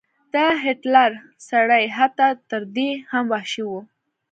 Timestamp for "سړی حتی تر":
1.49-2.61